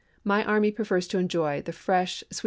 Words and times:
My 0.23 0.43
army 0.43 0.71
prefers 0.71 1.07
to 1.09 1.19
enjoy 1.19 1.61
the 1.61 1.71
fresh 1.73 2.23
sweet 2.31 2.37
n>id. 2.39 2.39